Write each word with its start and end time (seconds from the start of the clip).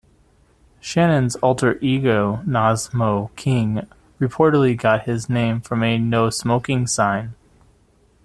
Shannon's 0.79 1.35
alter-ego 1.35 2.37
Nosmo 2.37 3.29
King 3.35 3.85
reportedly 4.19 4.75
got 4.75 5.03
his 5.03 5.29
name 5.29 5.61
from 5.61 5.83
a 5.83 5.99
"No 5.99 6.31
Smoking" 6.31 6.87
sign. 6.87 7.35